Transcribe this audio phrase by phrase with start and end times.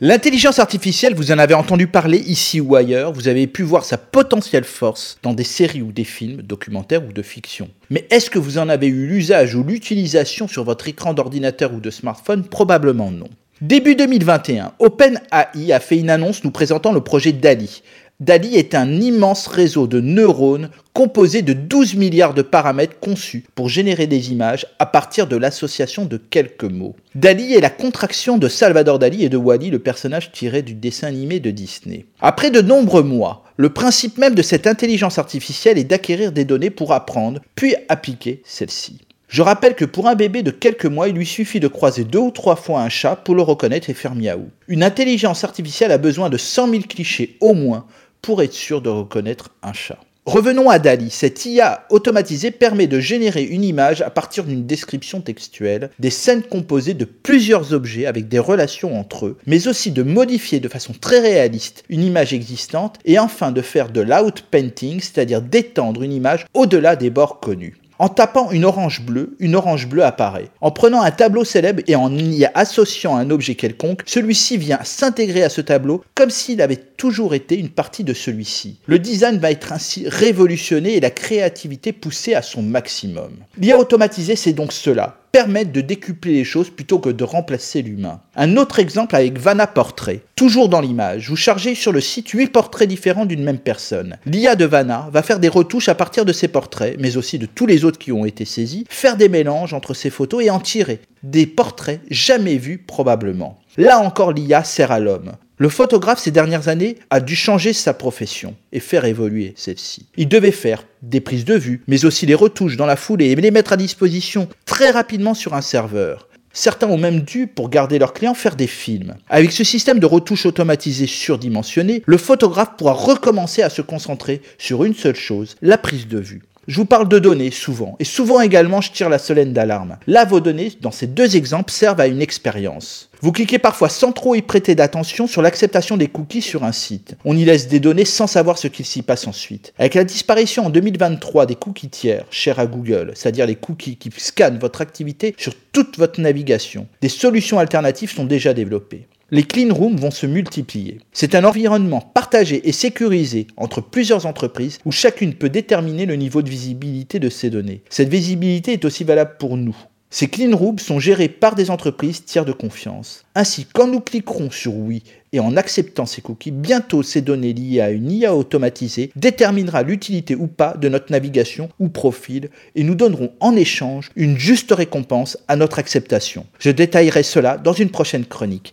[0.00, 3.98] L'intelligence artificielle, vous en avez entendu parler ici ou ailleurs, vous avez pu voir sa
[3.98, 7.68] potentielle force dans des séries ou des films, documentaires ou de fiction.
[7.90, 11.80] Mais est-ce que vous en avez eu l'usage ou l'utilisation sur votre écran d'ordinateur ou
[11.80, 12.44] de smartphone?
[12.44, 13.26] Probablement non.
[13.60, 17.82] Début 2021, OpenAI a fait une annonce nous présentant le projet DALI,
[18.20, 23.68] DALI est un immense réseau de neurones composé de 12 milliards de paramètres conçus pour
[23.68, 26.96] générer des images à partir de l'association de quelques mots.
[27.14, 31.06] DALI est la contraction de Salvador Dali et de Wally, le personnage tiré du dessin
[31.06, 32.06] animé de Disney.
[32.20, 36.70] Après de nombreux mois, le principe même de cette intelligence artificielle est d'acquérir des données
[36.70, 38.98] pour apprendre, puis appliquer celles-ci.
[39.28, 42.18] Je rappelle que pour un bébé de quelques mois, il lui suffit de croiser deux
[42.18, 44.48] ou trois fois un chat pour le reconnaître et faire miaou.
[44.68, 47.84] Une intelligence artificielle a besoin de 100 000 clichés au moins
[48.22, 49.98] pour être sûr de reconnaître un chat.
[50.28, 51.08] Revenons à Dali.
[51.08, 56.42] Cette IA automatisée permet de générer une image à partir d'une description textuelle, des scènes
[56.42, 60.92] composées de plusieurs objets avec des relations entre eux, mais aussi de modifier de façon
[60.92, 66.44] très réaliste une image existante et enfin de faire de l'outpainting, c'est-à-dire d'étendre une image
[66.52, 67.78] au-delà des bords connus.
[68.00, 70.50] En tapant une orange bleue, une orange bleue apparaît.
[70.60, 75.42] En prenant un tableau célèbre et en y associant un objet quelconque, celui-ci vient s'intégrer
[75.42, 78.78] à ce tableau comme s'il avait toujours été une partie de celui-ci.
[78.86, 83.32] Le design va être ainsi révolutionné et la créativité poussée à son maximum.
[83.56, 88.20] L'IA automatisée, c'est donc cela permettre de décupler les choses plutôt que de remplacer l'humain.
[88.34, 90.20] Un autre exemple avec Vana Portrait.
[90.36, 94.16] Toujours dans l'image, vous chargez sur le site 8 portraits différents d'une même personne.
[94.26, 97.46] L'IA de Vana va faire des retouches à partir de ces portraits, mais aussi de
[97.46, 100.60] tous les autres qui ont été saisis, faire des mélanges entre ces photos et en
[100.60, 103.58] tirer des portraits jamais vus probablement.
[103.76, 105.32] Là encore, l'IA sert à l'homme.
[105.60, 110.06] Le photographe ces dernières années a dû changer sa profession et faire évoluer celle-ci.
[110.16, 113.34] Il devait faire des prises de vue, mais aussi les retouches dans la foulée et
[113.34, 116.28] les mettre à disposition très rapidement sur un serveur.
[116.52, 119.16] Certains ont même dû, pour garder leurs clients, faire des films.
[119.28, 124.84] Avec ce système de retouches automatisées surdimensionnées, le photographe pourra recommencer à se concentrer sur
[124.84, 126.42] une seule chose, la prise de vue.
[126.68, 129.96] Je vous parle de données souvent, et souvent également je tire la solenne d'alarme.
[130.06, 133.08] Là, vos données, dans ces deux exemples, servent à une expérience.
[133.22, 137.16] Vous cliquez parfois sans trop y prêter d'attention sur l'acceptation des cookies sur un site.
[137.24, 139.72] On y laisse des données sans savoir ce qu'il s'y passe ensuite.
[139.78, 144.10] Avec la disparition en 2023 des cookies tiers, chers à Google, c'est-à-dire les cookies qui
[144.18, 149.74] scannent votre activité sur toute votre navigation, des solutions alternatives sont déjà développées les clean
[149.74, 151.00] rooms vont se multiplier.
[151.12, 156.40] C'est un environnement partagé et sécurisé entre plusieurs entreprises où chacune peut déterminer le niveau
[156.40, 157.82] de visibilité de ses données.
[157.90, 159.76] Cette visibilité est aussi valable pour nous.
[160.10, 163.26] Ces clean rooms sont gérés par des entreprises tiers de confiance.
[163.34, 165.02] Ainsi, quand nous cliquerons sur oui
[165.32, 170.34] et en acceptant ces cookies, bientôt ces données liées à une IA automatisée déterminera l'utilité
[170.34, 175.36] ou pas de notre navigation ou profil et nous donneront en échange une juste récompense
[175.46, 176.46] à notre acceptation.
[176.58, 178.72] Je détaillerai cela dans une prochaine chronique.